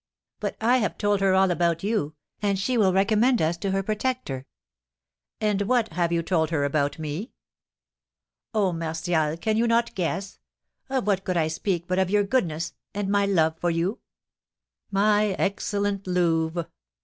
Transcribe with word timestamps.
"But 0.39 0.57
I 0.59 0.77
have 0.77 0.97
told 0.97 1.19
her 1.21 1.35
all 1.35 1.51
about 1.51 1.83
you, 1.83 2.15
and 2.41 2.57
she 2.57 2.75
will 2.75 2.91
recommend 2.91 3.39
us 3.39 3.55
to 3.57 3.69
her 3.69 3.83
protector." 3.83 4.47
"And 5.39 5.61
what 5.61 5.89
have 5.93 6.11
you 6.11 6.23
told 6.23 6.49
her 6.49 6.63
about 6.63 6.97
me?" 6.97 7.33
"Oh, 8.51 8.71
Martial, 8.71 9.37
can 9.37 9.57
you 9.57 9.67
not 9.67 9.93
guess? 9.93 10.39
Of 10.89 11.05
what 11.05 11.23
could 11.23 11.37
I 11.37 11.47
speak 11.49 11.85
but 11.87 11.99
of 11.99 12.09
your 12.09 12.23
goodness 12.23 12.73
and 12.95 13.09
my 13.09 13.27
love 13.27 13.59
for 13.59 13.69
you?" 13.69 13.99
"My 14.89 15.35
excellent 15.37 16.07
Louve!" 16.07 16.65